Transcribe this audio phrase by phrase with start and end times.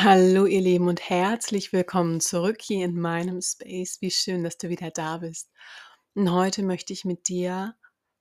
[0.00, 4.00] Hallo ihr Lieben und herzlich willkommen zurück hier in meinem Space.
[4.00, 5.50] Wie schön, dass du wieder da bist.
[6.14, 7.74] Und heute möchte ich mit dir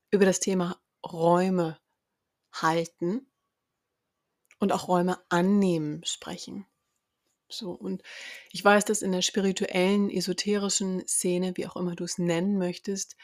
[0.09, 1.77] über das Thema Räume
[2.51, 3.27] halten
[4.57, 6.65] und auch Räume annehmen sprechen.
[7.47, 8.01] So, und
[8.51, 13.17] ich weiß, dass in der spirituellen, esoterischen Szene, wie auch immer du es nennen möchtest,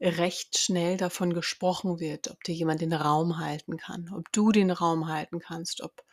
[0.00, 4.70] recht schnell davon gesprochen wird, ob dir jemand den Raum halten kann, ob du den
[4.70, 6.04] Raum halten kannst, ob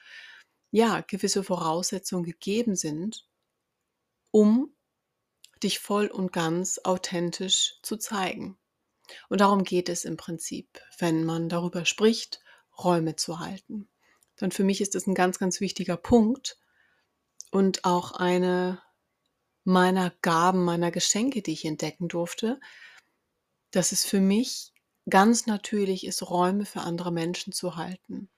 [0.71, 3.27] ja, gewisse Voraussetzungen gegeben sind,
[4.31, 4.75] um
[5.63, 8.57] dich voll und ganz authentisch zu zeigen.
[9.29, 12.41] Und darum geht es im Prinzip, wenn man darüber spricht,
[12.77, 13.87] Räume zu halten.
[14.35, 16.57] Dann für mich ist das ein ganz, ganz wichtiger Punkt
[17.51, 18.81] und auch eine
[19.63, 22.59] meiner Gaben, meiner Geschenke, die ich entdecken durfte,
[23.71, 24.73] dass es für mich
[25.09, 28.29] ganz natürlich ist, Räume für andere Menschen zu halten.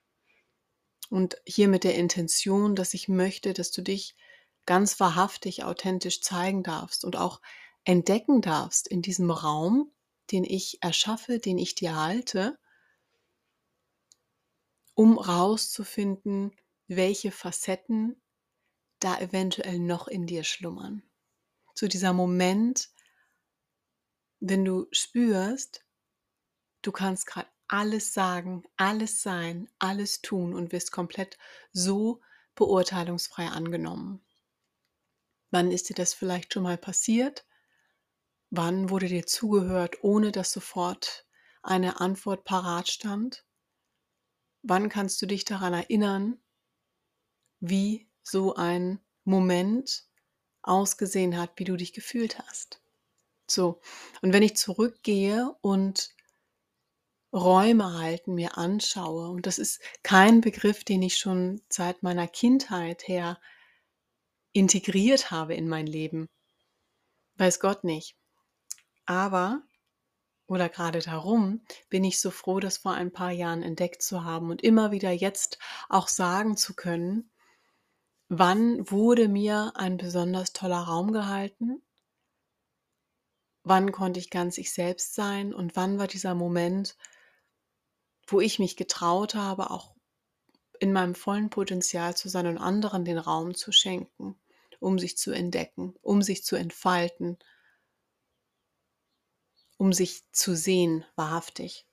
[1.09, 4.16] Und hier mit der Intention, dass ich möchte, dass du dich
[4.66, 7.41] ganz wahrhaftig, authentisch zeigen darfst und auch
[7.86, 9.91] entdecken darfst in diesem Raum,
[10.31, 12.59] den ich erschaffe, den ich dir halte,
[14.94, 16.52] um rauszufinden,
[16.88, 18.21] welche Facetten
[18.99, 21.03] da eventuell noch in dir schlummern.
[21.75, 22.89] Zu dieser Moment,
[24.39, 25.86] wenn du spürst,
[26.81, 31.38] du kannst gerade alles sagen, alles sein, alles tun und wirst komplett
[31.72, 32.22] so
[32.56, 34.26] beurteilungsfrei angenommen.
[35.52, 37.45] Wann ist dir das vielleicht schon mal passiert?
[38.50, 41.26] Wann wurde dir zugehört, ohne dass sofort
[41.62, 43.45] eine Antwort parat stand?
[44.64, 46.42] Wann kannst du dich daran erinnern,
[47.60, 50.06] wie so ein Moment
[50.62, 52.82] ausgesehen hat, wie du dich gefühlt hast?
[53.50, 53.80] So,
[54.22, 56.17] und wenn ich zurückgehe und
[57.33, 59.30] Räume halten mir anschaue.
[59.30, 63.39] Und das ist kein Begriff, den ich schon seit meiner Kindheit her
[64.53, 66.27] integriert habe in mein Leben.
[67.36, 68.15] Weiß Gott nicht.
[69.05, 69.61] Aber,
[70.48, 74.49] oder gerade darum, bin ich so froh, das vor ein paar Jahren entdeckt zu haben
[74.49, 75.59] und immer wieder jetzt
[75.89, 77.30] auch sagen zu können,
[78.30, 81.82] wann wurde mir ein besonders toller Raum gehalten,
[83.64, 86.98] wann konnte ich ganz ich selbst sein und wann war dieser Moment,
[88.27, 89.95] wo ich mich getraut habe, auch
[90.80, 94.36] in meinem vollen Potenzial zu sein und anderen den Raum zu schenken,
[94.80, 97.38] um sich zu entdecken, um sich zu entfalten,
[99.77, 101.86] um sich zu sehen, wahrhaftig.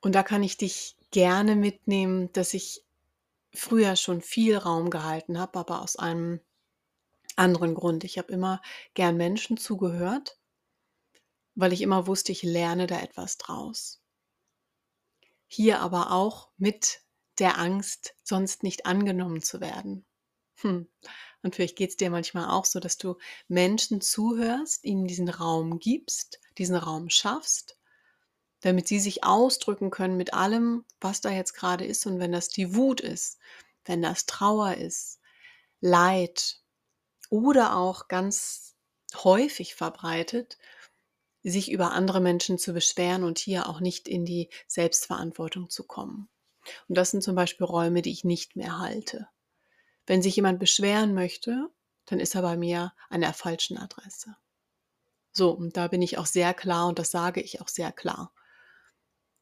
[0.00, 2.84] Und da kann ich dich gerne mitnehmen, dass ich
[3.52, 6.40] früher schon viel Raum gehalten habe, aber aus einem
[7.36, 8.04] anderen Grund.
[8.04, 8.62] Ich habe immer
[8.94, 10.39] gern Menschen zugehört
[11.60, 14.00] weil ich immer wusste, ich lerne da etwas draus.
[15.46, 17.02] Hier aber auch mit
[17.38, 20.04] der Angst, sonst nicht angenommen zu werden.
[20.56, 20.88] Hm.
[21.42, 23.16] Und vielleicht geht es dir manchmal auch so, dass du
[23.48, 27.78] Menschen zuhörst, ihnen diesen Raum gibst, diesen Raum schaffst,
[28.60, 32.06] damit sie sich ausdrücken können mit allem, was da jetzt gerade ist.
[32.06, 33.38] Und wenn das die Wut ist,
[33.86, 35.18] wenn das Trauer ist,
[35.80, 36.60] Leid
[37.30, 38.76] oder auch ganz
[39.14, 40.58] häufig verbreitet,
[41.42, 46.28] sich über andere Menschen zu beschweren und hier auch nicht in die Selbstverantwortung zu kommen.
[46.88, 49.28] Und das sind zum Beispiel Räume, die ich nicht mehr halte.
[50.06, 51.70] Wenn sich jemand beschweren möchte,
[52.06, 54.36] dann ist er bei mir an der falschen Adresse.
[55.32, 58.32] So, und da bin ich auch sehr klar und das sage ich auch sehr klar.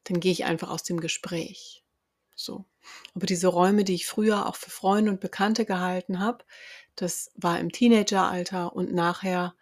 [0.03, 1.83] Dann gehe ich einfach aus dem Gespräch.
[2.35, 2.65] So.
[3.15, 6.45] Aber diese Räume, die ich früher auch für Freunde und Bekannte gehalten habe,
[6.95, 9.55] das war im Teenageralter und nachher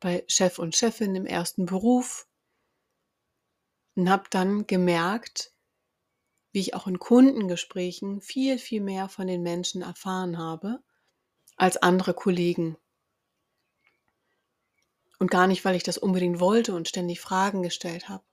[0.00, 2.26] bei Chef und Chefin im ersten Beruf
[3.94, 5.52] und habe dann gemerkt,
[6.52, 10.82] wie ich auch in Kundengesprächen viel, viel mehr von den Menschen erfahren habe
[11.56, 12.76] als andere Kollegen.
[15.18, 18.24] Und gar nicht, weil ich das unbedingt wollte und ständig Fragen gestellt habe,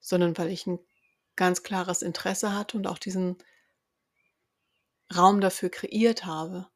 [0.00, 0.80] sondern weil ich ein
[1.36, 3.38] ganz klares Interesse hatte und auch diesen
[5.14, 6.68] Raum dafür kreiert habe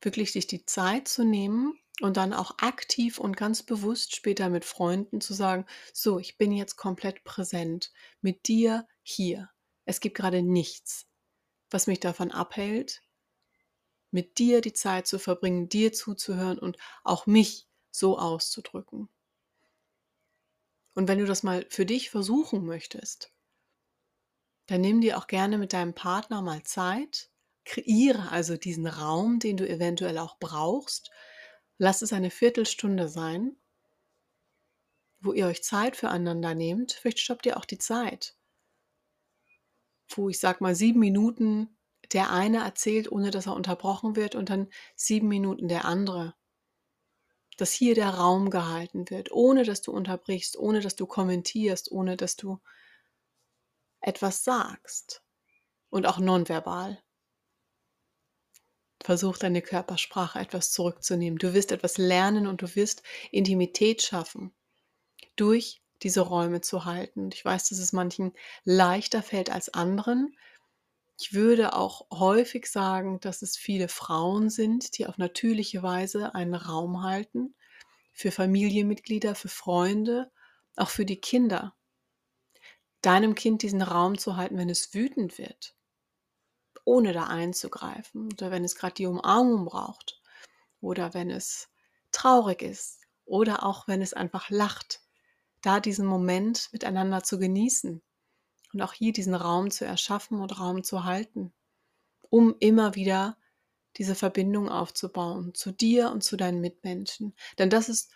[0.00, 4.64] wirklich sich die Zeit zu nehmen und dann auch aktiv und ganz bewusst später mit
[4.64, 9.50] Freunden zu sagen, so, ich bin jetzt komplett präsent mit dir hier.
[9.84, 11.06] Es gibt gerade nichts,
[11.70, 13.02] was mich davon abhält,
[14.10, 19.08] mit dir die Zeit zu verbringen, dir zuzuhören und auch mich so auszudrücken.
[20.94, 23.32] Und wenn du das mal für dich versuchen möchtest,
[24.66, 27.29] dann nimm dir auch gerne mit deinem Partner mal Zeit
[27.70, 31.10] Kreiere also diesen Raum, den du eventuell auch brauchst.
[31.78, 33.56] Lass es eine Viertelstunde sein,
[35.20, 36.92] wo ihr euch Zeit füreinander nehmt.
[36.92, 38.36] Vielleicht stoppt ihr auch die Zeit.
[40.14, 41.74] wo ich sag mal sieben Minuten
[42.12, 46.34] der eine erzählt, ohne dass er unterbrochen wird, und dann sieben Minuten der andere.
[47.58, 52.16] Dass hier der Raum gehalten wird, ohne dass du unterbrichst, ohne dass du kommentierst, ohne
[52.16, 52.58] dass du
[54.02, 55.22] etwas sagst.
[55.90, 57.02] Und auch nonverbal.
[59.02, 61.38] Versuch deine Körpersprache etwas zurückzunehmen.
[61.38, 64.52] Du wirst etwas lernen und du wirst Intimität schaffen
[65.36, 67.30] durch diese Räume zu halten.
[67.32, 68.32] Ich weiß, dass es manchen
[68.64, 70.36] leichter fällt als anderen.
[71.18, 76.54] Ich würde auch häufig sagen, dass es viele Frauen sind, die auf natürliche Weise einen
[76.54, 77.54] Raum halten
[78.12, 80.30] für Familienmitglieder, für Freunde,
[80.76, 81.74] auch für die Kinder.
[83.02, 85.74] Deinem Kind diesen Raum zu halten, wenn es wütend wird,
[86.90, 88.32] ohne da einzugreifen.
[88.32, 90.20] Oder wenn es gerade die Umarmung braucht.
[90.80, 91.68] Oder wenn es
[92.10, 93.06] traurig ist.
[93.24, 95.00] Oder auch wenn es einfach lacht.
[95.62, 98.02] Da diesen Moment miteinander zu genießen.
[98.72, 101.52] Und auch hier diesen Raum zu erschaffen und Raum zu halten,
[102.28, 103.36] um immer wieder
[103.96, 107.34] diese Verbindung aufzubauen zu dir und zu deinen Mitmenschen.
[107.58, 108.12] Denn das ist,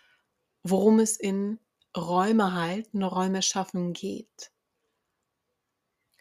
[0.63, 1.59] worum es in
[1.95, 4.51] Räume halten, Räume schaffen geht.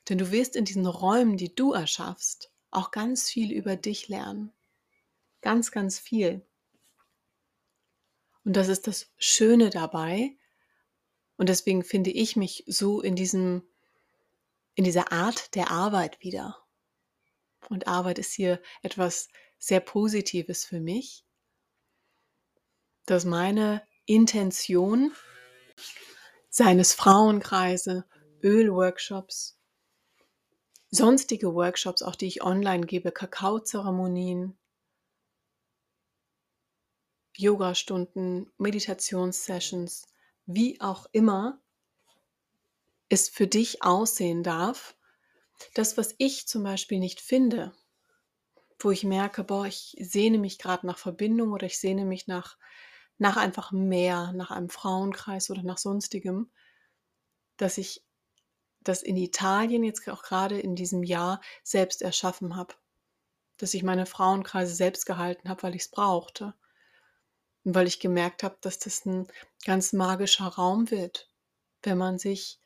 [0.09, 4.53] Denn du wirst in diesen Räumen, die du erschaffst, auch ganz viel über dich lernen.
[5.41, 6.45] Ganz, ganz viel.
[8.45, 10.37] Und das ist das Schöne dabei,
[11.37, 13.63] und deswegen finde ich mich so in diesem,
[14.75, 16.59] in dieser Art der Arbeit wieder.
[17.69, 19.29] Und Arbeit ist hier etwas
[19.59, 21.25] sehr Positives für mich,
[23.07, 25.13] dass meine Intention
[26.51, 28.05] seines Frauenkreise,
[28.43, 29.59] Ölworkshops,
[30.95, 34.57] sonstige Workshops, auch die ich online gebe, Kakaozeremonien,
[37.37, 40.07] Yoga-Stunden, Meditationssessions,
[40.47, 41.61] wie auch immer
[43.09, 44.97] es für dich aussehen darf,
[45.75, 47.73] das, was ich zum Beispiel nicht finde,
[48.79, 52.57] wo ich merke, boah, ich sehne mich gerade nach Verbindung oder ich sehne mich nach,
[53.19, 56.51] nach einfach mehr, nach einem Frauenkreis oder nach sonstigem,
[57.57, 58.05] dass ich
[58.85, 62.75] das in Italien jetzt auch gerade in diesem Jahr selbst erschaffen habe.
[63.57, 66.55] Dass ich meine Frauenkreise selbst gehalten habe, weil ich es brauchte.
[67.65, 69.27] Und weil ich gemerkt habe, dass das ein
[69.65, 71.31] ganz magischer Raum wird,
[71.83, 72.61] wenn man sich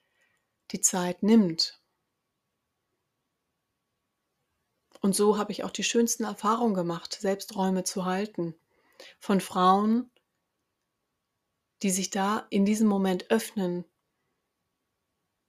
[0.73, 1.81] die Zeit nimmt.
[5.01, 8.55] Und so habe ich auch die schönsten Erfahrungen gemacht, selbst Räume zu halten.
[9.21, 10.11] Von Frauen,
[11.83, 13.85] die sich da in diesem Moment öffnen,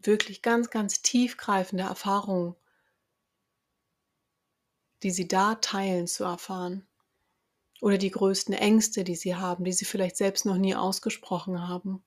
[0.01, 2.55] wirklich ganz, ganz tiefgreifende Erfahrungen,
[5.03, 6.87] die sie da teilen, zu erfahren
[7.81, 12.03] oder die größten Ängste, die sie haben, die sie vielleicht selbst noch nie ausgesprochen haben,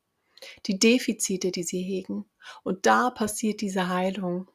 [0.67, 2.27] die Defizite, die sie hegen.
[2.63, 4.51] Und da passiert diese Heilung.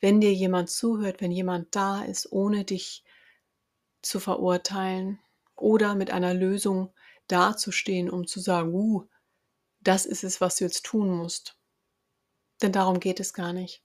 [0.00, 3.04] Wenn dir jemand zuhört, wenn jemand da ist, ohne dich
[4.02, 5.18] zu verurteilen
[5.56, 6.92] oder mit einer Lösung
[7.26, 9.06] dazustehen, um zu sagen, uh,
[9.80, 11.57] das ist es, was du jetzt tun musst.
[12.62, 13.82] Denn darum geht es gar nicht.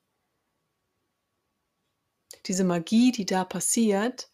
[2.45, 4.29] Diese Magie, die da passiert,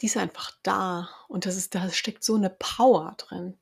[0.00, 3.58] die ist einfach da und das ist, da steckt so eine Power drin.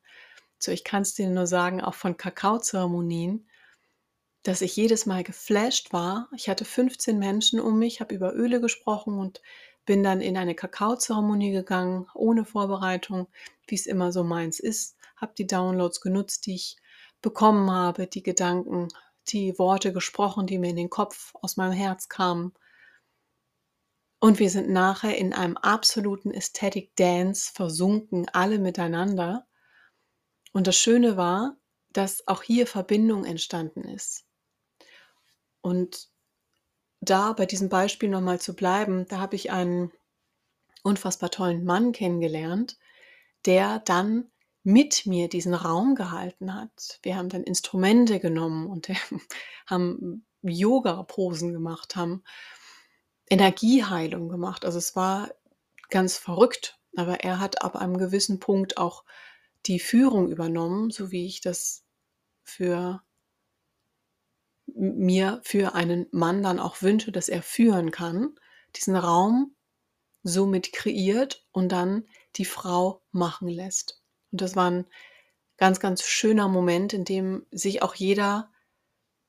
[0.58, 3.48] So, ich kann es dir nur sagen, auch von Kakaozeremonien,
[4.42, 6.28] dass ich jedes Mal geflasht war.
[6.36, 9.42] Ich hatte 15 Menschen um mich, habe über Öle gesprochen und
[9.86, 13.28] bin dann in eine Kakaozeremonie gegangen, ohne Vorbereitung,
[13.66, 14.96] wie es immer so meins ist.
[15.16, 16.76] Habe die Downloads genutzt, die ich
[17.22, 18.88] bekommen habe, die Gedanken,
[19.28, 22.52] die Worte gesprochen, die mir in den Kopf aus meinem Herz kamen
[24.18, 29.46] und wir sind nachher in einem absoluten Aesthetic Dance versunken, alle miteinander.
[30.52, 31.56] Und das Schöne war,
[31.90, 34.24] dass auch hier Verbindung entstanden ist.
[35.60, 36.08] Und
[37.00, 39.92] da bei diesem Beispiel nochmal zu bleiben, da habe ich einen
[40.82, 42.78] unfassbar tollen Mann kennengelernt,
[43.44, 44.30] der dann
[44.66, 46.98] mit mir diesen Raum gehalten hat.
[47.02, 48.88] Wir haben dann Instrumente genommen und
[49.66, 52.24] haben Yoga-Posen gemacht, haben
[53.30, 54.64] Energieheilung gemacht.
[54.64, 55.30] Also es war
[55.88, 59.04] ganz verrückt, aber er hat ab einem gewissen Punkt auch
[59.66, 61.84] die Führung übernommen, so wie ich das
[62.42, 63.04] für
[64.66, 68.34] mir, für einen Mann dann auch wünsche, dass er führen kann,
[68.74, 69.54] diesen Raum
[70.24, 74.02] somit kreiert und dann die Frau machen lässt.
[74.36, 74.84] Und das war ein
[75.56, 78.50] ganz, ganz schöner Moment, in dem sich auch jeder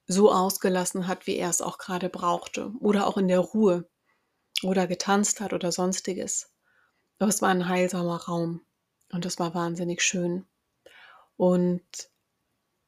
[0.06, 2.74] so ausgelassen hat, wie er es auch gerade brauchte.
[2.82, 3.88] Oder auch in der Ruhe.
[4.64, 6.52] Oder getanzt hat oder sonstiges.
[7.20, 8.66] Aber es war ein heilsamer Raum.
[9.14, 10.46] Und das war wahnsinnig schön.
[11.38, 11.88] Und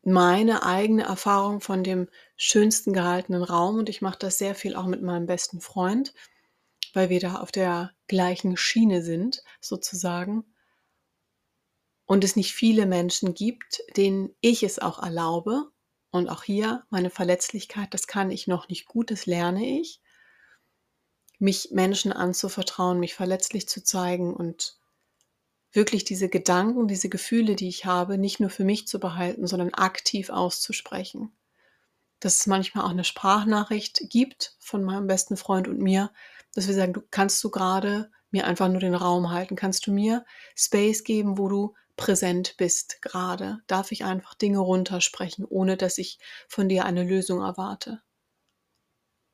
[0.02, 4.88] meine eigene Erfahrung von dem schönsten gehaltenen Raum und ich mache das sehr viel auch
[4.88, 6.14] mit meinem besten Freund,
[6.94, 10.44] weil wir da auf der gleichen Schiene sind, sozusagen.
[12.10, 15.70] Und es nicht viele Menschen gibt, denen ich es auch erlaube.
[16.10, 20.02] Und auch hier meine Verletzlichkeit, das kann ich noch nicht gut, das lerne ich.
[21.38, 24.80] Mich Menschen anzuvertrauen, mich verletzlich zu zeigen und
[25.72, 29.76] wirklich diese Gedanken, diese Gefühle, die ich habe, nicht nur für mich zu behalten, sondern
[29.76, 31.32] aktiv auszusprechen.
[32.20, 36.12] Dass es manchmal auch eine Sprachnachricht gibt von meinem besten Freund und mir,
[36.56, 39.92] dass wir sagen, du kannst du gerade mir einfach nur den Raum halten, kannst du
[39.92, 40.26] mir
[40.56, 43.62] Space geben, wo du präsent bist gerade.
[43.68, 48.02] Darf ich einfach Dinge runtersprechen, ohne dass ich von dir eine Lösung erwarte.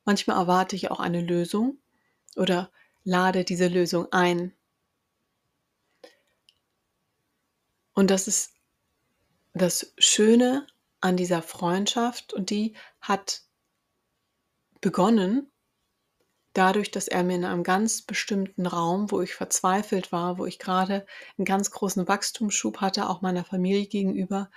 [0.03, 1.77] Manchmal erwarte ich auch eine Lösung
[2.35, 2.71] oder
[3.03, 4.51] lade diese Lösung ein.
[7.93, 8.53] Und das ist
[9.53, 10.65] das Schöne
[11.01, 13.43] an dieser Freundschaft und die hat
[14.81, 15.51] begonnen
[16.55, 20.57] dadurch, dass er mir in einem ganz bestimmten Raum, wo ich verzweifelt war, wo ich
[20.57, 21.05] gerade
[21.37, 24.49] einen ganz großen Wachstumsschub hatte, auch meiner Familie gegenüber,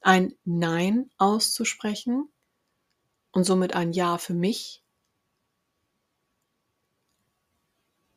[0.00, 2.28] ein Nein auszusprechen
[3.32, 4.82] und somit ein Ja für mich.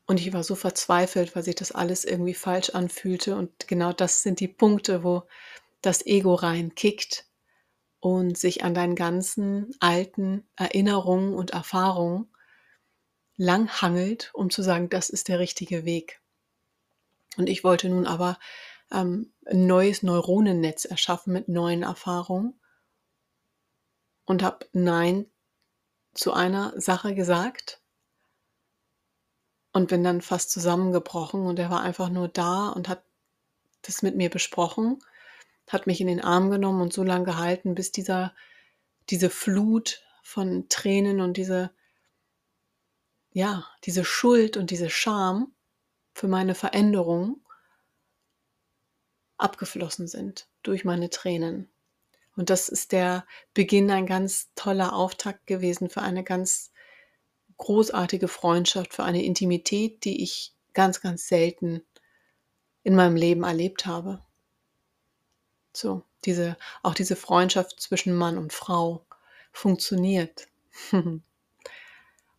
[0.06, 3.34] Und ich war so verzweifelt, weil sich das alles irgendwie falsch anfühlte.
[3.34, 5.24] Und genau das sind die Punkte, wo
[5.82, 7.26] das Ego reinkickt
[7.98, 12.28] und sich an deinen ganzen alten Erinnerungen und Erfahrungen
[13.36, 16.20] langhangelt, um zu sagen, das ist der richtige Weg.
[17.36, 18.38] Und ich wollte nun aber
[18.90, 22.58] ähm, ein neues Neuronennetz erschaffen mit neuen Erfahrungen
[24.24, 25.26] und habe Nein
[26.14, 27.80] zu einer Sache gesagt
[29.72, 33.04] und bin dann fast zusammengebrochen und er war einfach nur da und hat
[33.82, 34.98] das mit mir besprochen,
[35.68, 38.32] hat mich in den Arm genommen und so lange gehalten, bis dieser,
[39.10, 41.70] diese Flut von Tränen und diese
[43.36, 45.52] ja, diese Schuld und diese Scham
[46.14, 47.42] für meine Veränderung
[49.36, 51.68] abgeflossen sind durch meine Tränen.
[52.34, 56.72] Und das ist der Beginn, ein ganz toller Auftakt gewesen für eine ganz
[57.58, 61.82] großartige Freundschaft, für eine Intimität, die ich ganz, ganz selten
[62.84, 64.24] in meinem Leben erlebt habe.
[65.74, 69.04] So, diese, auch diese Freundschaft zwischen Mann und Frau
[69.52, 70.48] funktioniert.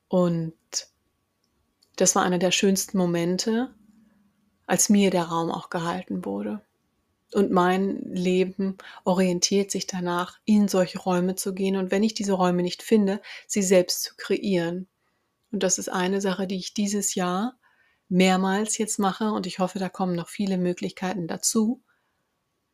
[0.08, 0.54] Und
[1.98, 3.74] das war einer der schönsten Momente,
[4.66, 6.62] als mir der Raum auch gehalten wurde.
[7.34, 12.34] Und mein Leben orientiert sich danach, in solche Räume zu gehen und wenn ich diese
[12.34, 14.88] Räume nicht finde, sie selbst zu kreieren.
[15.52, 17.58] Und das ist eine Sache, die ich dieses Jahr
[18.08, 21.84] mehrmals jetzt mache und ich hoffe, da kommen noch viele Möglichkeiten dazu,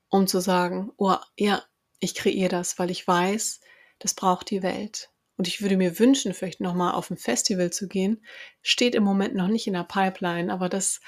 [0.10, 1.64] um zu sagen, oh ja,
[2.00, 3.62] ich kreiere das, weil ich weiß,
[3.98, 5.13] das braucht die Welt
[5.44, 8.24] und ich würde mir wünschen, vielleicht nochmal auf ein Festival zu gehen,
[8.62, 11.02] steht im Moment noch nicht in der Pipeline, aber das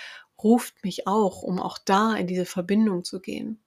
[0.44, 3.64] ruft mich auch, um auch da in diese Verbindung zu gehen,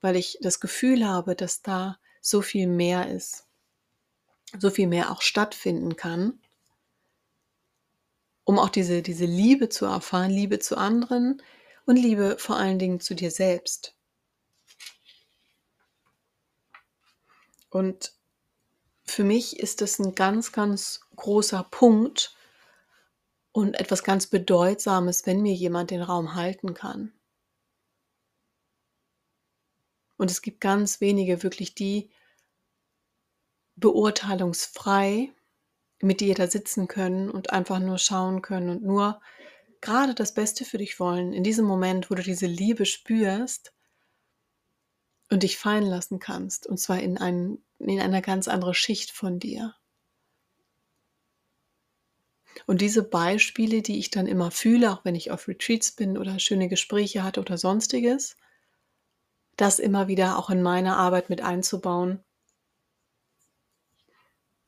[0.00, 3.48] weil ich das Gefühl habe, dass da so viel mehr ist,
[4.56, 6.38] so viel mehr auch stattfinden kann,
[8.44, 11.42] um auch diese, diese Liebe zu erfahren, Liebe zu anderen
[11.84, 13.96] und Liebe vor allen Dingen zu dir selbst.
[17.70, 18.19] Und
[19.10, 22.34] für mich ist das ein ganz, ganz großer Punkt
[23.52, 27.12] und etwas ganz Bedeutsames, wenn mir jemand den Raum halten kann.
[30.16, 32.10] Und es gibt ganz wenige wirklich, die
[33.76, 35.32] beurteilungsfrei
[36.00, 39.20] mit dir da sitzen können und einfach nur schauen können und nur
[39.80, 41.32] gerade das Beste für dich wollen.
[41.32, 43.72] In diesem Moment, wo du diese Liebe spürst
[45.30, 49.38] und dich fallen lassen kannst, und zwar in einen in eine ganz andere Schicht von
[49.38, 49.74] dir.
[52.66, 56.38] Und diese Beispiele, die ich dann immer fühle, auch wenn ich auf Retreats bin oder
[56.38, 58.36] schöne Gespräche hatte oder sonstiges,
[59.56, 62.22] das immer wieder auch in meine Arbeit mit einzubauen,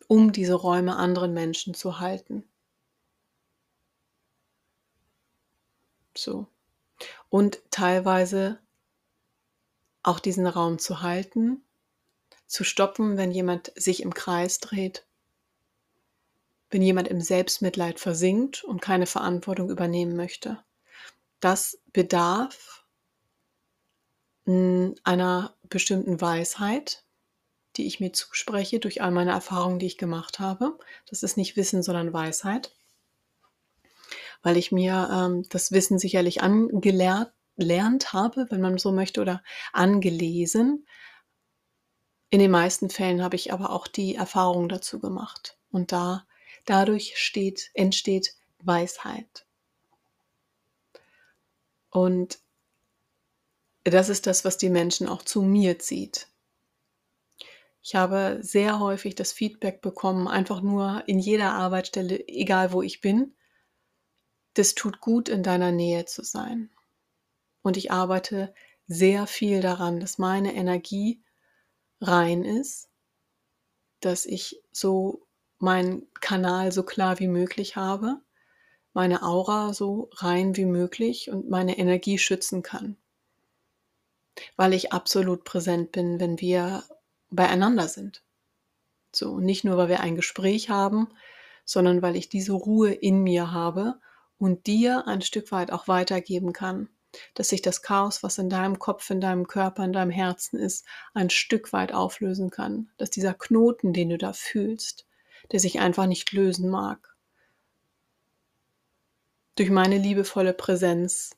[0.06, 2.44] um diese Räume anderen Menschen zu halten.
[6.16, 6.46] So.
[7.28, 8.61] Und teilweise
[10.02, 11.62] auch diesen Raum zu halten,
[12.46, 15.06] zu stoppen, wenn jemand sich im Kreis dreht,
[16.70, 20.62] wenn jemand im Selbstmitleid versinkt und keine Verantwortung übernehmen möchte.
[21.40, 22.84] Das bedarf
[24.44, 27.04] hm, einer bestimmten Weisheit,
[27.76, 30.78] die ich mir zuspreche durch all meine Erfahrungen, die ich gemacht habe.
[31.08, 32.74] Das ist nicht Wissen, sondern Weisheit,
[34.42, 36.42] weil ich mir ähm, das Wissen sicherlich
[37.56, 39.42] angelernt habe, wenn man so möchte, oder
[39.72, 40.86] angelesen,
[42.30, 45.56] In den meisten Fällen habe ich aber auch die Erfahrung dazu gemacht.
[45.70, 46.26] Und da,
[46.64, 49.46] dadurch steht, entsteht Weisheit.
[51.90, 52.40] Und
[53.84, 56.26] das ist das, was die Menschen auch zu mir zieht.
[57.82, 63.00] Ich habe sehr häufig das Feedback bekommen, einfach nur in jeder Arbeitsstelle, egal wo ich
[63.00, 63.34] bin,
[64.54, 66.70] das tut gut, in deiner Nähe zu sein.
[67.62, 68.52] Und ich arbeite
[68.88, 71.22] sehr viel daran, dass meine Energie
[72.00, 72.88] rein ist,
[74.00, 75.22] dass ich so
[75.58, 78.20] meinen Kanal so klar wie möglich habe,
[78.92, 82.96] meine Aura so rein wie möglich und meine Energie schützen kann.
[84.56, 86.82] Weil ich absolut präsent bin, wenn wir
[87.30, 88.22] beieinander sind.
[89.14, 91.08] So, nicht nur, weil wir ein Gespräch haben,
[91.64, 94.00] sondern weil ich diese Ruhe in mir habe
[94.38, 96.88] und dir ein Stück weit auch weitergeben kann
[97.34, 100.84] dass sich das Chaos, was in deinem Kopf, in deinem Körper, in deinem Herzen ist,
[101.14, 102.90] ein Stück weit auflösen kann.
[102.96, 105.06] Dass dieser Knoten, den du da fühlst,
[105.50, 107.14] der sich einfach nicht lösen mag,
[109.56, 111.36] durch meine liebevolle Präsenz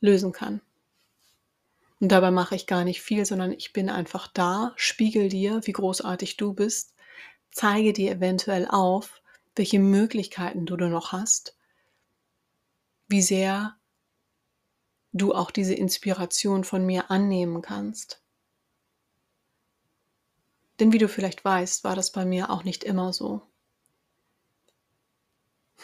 [0.00, 0.60] lösen kann.
[2.00, 5.72] Und dabei mache ich gar nicht viel, sondern ich bin einfach da, spiegel dir, wie
[5.72, 6.94] großartig du bist,
[7.52, 9.22] zeige dir eventuell auf,
[9.54, 11.56] welche Möglichkeiten du noch hast,
[13.06, 13.76] wie sehr
[15.12, 18.22] du auch diese Inspiration von mir annehmen kannst.
[20.80, 23.42] Denn wie du vielleicht weißt, war das bei mir auch nicht immer so.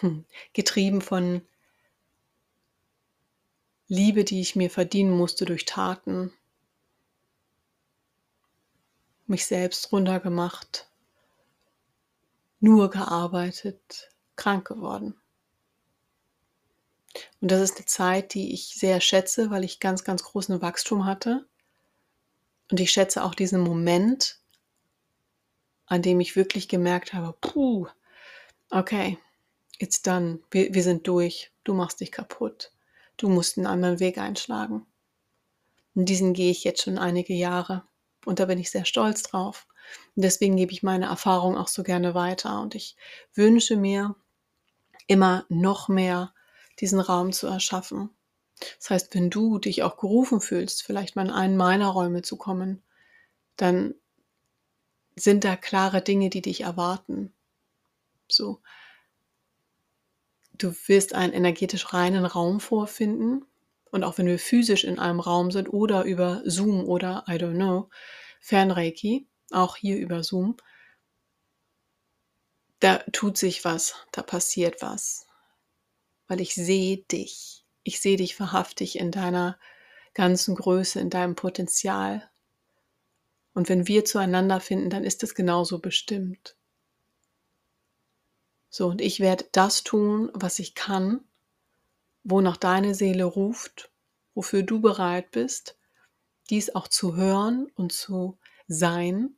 [0.01, 0.25] Hm.
[0.53, 1.43] Getrieben von
[3.87, 6.33] Liebe, die ich mir verdienen musste durch Taten,
[9.27, 10.91] mich selbst runtergemacht,
[12.61, 15.21] nur gearbeitet, krank geworden.
[17.41, 21.05] Und das ist eine Zeit, die ich sehr schätze, weil ich ganz, ganz großen Wachstum
[21.07, 21.47] hatte.
[22.71, 24.39] Und ich schätze auch diesen Moment,
[25.87, 27.87] an dem ich wirklich gemerkt habe, puh,
[28.71, 29.19] okay,
[29.79, 32.73] it's done, wir, wir sind durch, du machst dich kaputt,
[33.17, 34.87] du musst einen anderen Weg einschlagen.
[35.95, 37.85] Und diesen gehe ich jetzt schon einige Jahre
[38.27, 39.67] und da bin ich sehr stolz drauf.
[40.15, 42.97] Und deswegen gebe ich meine Erfahrung auch so gerne weiter und ich
[43.35, 44.15] wünsche mir
[45.07, 46.35] immer noch mehr
[46.81, 48.11] diesen Raum zu erschaffen.
[48.79, 52.37] Das heißt, wenn du dich auch gerufen fühlst, vielleicht mal in einen meiner Räume zu
[52.37, 52.83] kommen,
[53.57, 53.95] dann
[55.17, 57.33] sind da klare Dinge, die dich erwarten.
[58.29, 58.61] So.
[60.55, 63.45] Du wirst einen energetisch reinen Raum vorfinden.
[63.91, 67.55] Und auch wenn wir physisch in einem Raum sind oder über Zoom oder I don't
[67.55, 67.89] know,
[68.41, 70.57] Fernreiki, auch hier über Zoom,
[72.81, 75.28] da tut sich was, da passiert was
[76.29, 77.65] weil ich sehe dich.
[77.83, 79.59] Ich sehe dich wahrhaftig in deiner
[80.15, 82.31] ganzen Größe, in deinem Potenzial.
[83.55, 86.57] Und wenn wir zueinander finden, dann ist es genauso bestimmt.
[88.71, 91.25] So, und ich werde das tun, was ich kann,
[92.23, 93.91] wonach deine Seele ruft,
[94.35, 95.79] wofür du bereit bist,
[96.51, 98.39] dies auch zu hören und zu
[98.69, 99.35] sein,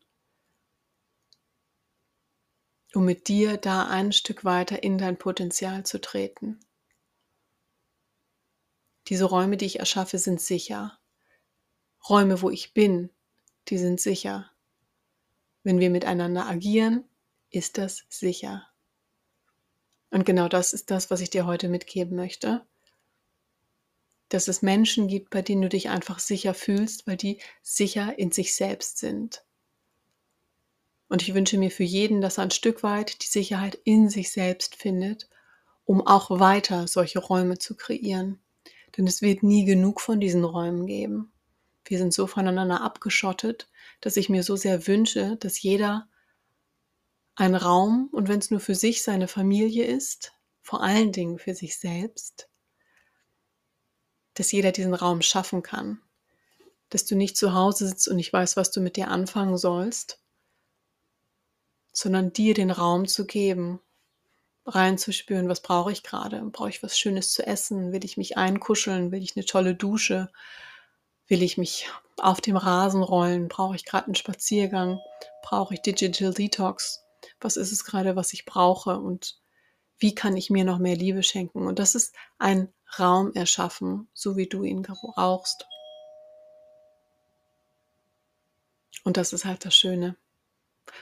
[2.94, 6.58] um mit dir da ein Stück weiter in dein Potenzial zu treten.
[9.10, 10.96] Diese Räume, die ich erschaffe, sind sicher.
[12.08, 13.10] Räume, wo ich bin,
[13.66, 14.50] die sind sicher.
[15.64, 17.04] Wenn wir miteinander agieren,
[17.50, 18.68] ist das sicher.
[20.10, 22.64] Und genau das ist das, was ich dir heute mitgeben möchte.
[24.28, 28.30] Dass es Menschen gibt, bei denen du dich einfach sicher fühlst, weil die sicher in
[28.30, 29.44] sich selbst sind.
[31.08, 34.30] Und ich wünsche mir für jeden, dass er ein Stück weit die Sicherheit in sich
[34.30, 35.28] selbst findet,
[35.84, 38.40] um auch weiter solche Räume zu kreieren.
[38.96, 41.32] Denn es wird nie genug von diesen Räumen geben.
[41.84, 43.68] Wir sind so voneinander abgeschottet,
[44.00, 46.08] dass ich mir so sehr wünsche, dass jeder
[47.34, 51.54] einen Raum, und wenn es nur für sich seine Familie ist, vor allen Dingen für
[51.54, 52.48] sich selbst,
[54.34, 56.00] dass jeder diesen Raum schaffen kann.
[56.90, 60.20] Dass du nicht zu Hause sitzt und nicht weißt, was du mit dir anfangen sollst,
[61.92, 63.80] sondern dir den Raum zu geben,
[64.66, 66.40] reinzuspüren, was brauche ich gerade?
[66.42, 67.92] Brauche ich was Schönes zu essen?
[67.92, 69.12] Will ich mich einkuscheln?
[69.12, 70.30] Will ich eine tolle Dusche?
[71.26, 73.48] Will ich mich auf dem Rasen rollen?
[73.48, 75.00] Brauche ich gerade einen Spaziergang?
[75.42, 77.04] Brauche ich Digital Detox?
[77.40, 78.98] Was ist es gerade, was ich brauche?
[78.98, 79.40] Und
[79.98, 81.66] wie kann ich mir noch mehr Liebe schenken?
[81.66, 85.66] Und das ist ein Raum erschaffen, so wie du ihn brauchst.
[89.04, 90.16] Und das ist halt das Schöne.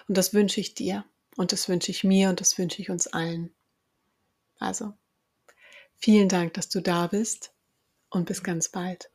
[0.06, 1.04] Und das wünsche ich dir.
[1.38, 3.54] Und das wünsche ich mir und das wünsche ich uns allen.
[4.58, 4.92] Also,
[5.94, 7.52] vielen Dank, dass du da bist
[8.10, 9.08] und bis ganz bald.